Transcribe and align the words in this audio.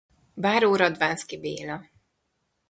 Radvánszky 0.77 1.37
Béla 1.39 1.75
br. 1.77 1.89